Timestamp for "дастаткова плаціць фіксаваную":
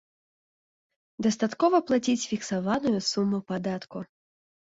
1.25-2.99